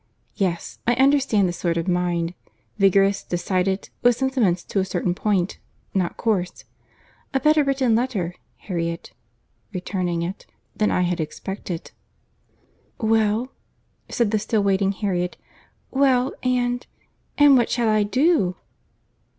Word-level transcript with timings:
Yes, 0.33 0.79
I 0.87 0.95
understand 0.95 1.47
the 1.47 1.53
sort 1.53 1.77
of 1.77 1.87
mind. 1.87 2.33
Vigorous, 2.79 3.21
decided, 3.21 3.89
with 4.01 4.15
sentiments 4.15 4.63
to 4.63 4.79
a 4.79 4.83
certain 4.83 5.13
point, 5.13 5.59
not 5.93 6.17
coarse. 6.17 6.63
A 7.35 7.39
better 7.39 7.63
written 7.63 7.93
letter, 7.93 8.33
Harriet 8.57 9.11
(returning 9.73 10.23
it,) 10.23 10.47
than 10.75 10.89
I 10.89 11.01
had 11.01 11.19
expected." 11.19 11.91
"Well," 12.99 13.51
said 14.09 14.31
the 14.31 14.39
still 14.39 14.63
waiting 14.63 14.91
Harriet;—"well—and—and 14.91 16.87
what 17.55 17.69
shall 17.69 17.87
I 17.89 18.01
do?" 18.01 18.55